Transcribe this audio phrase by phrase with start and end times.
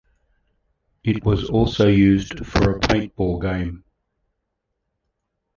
[1.03, 3.83] It was also used for a paintball game.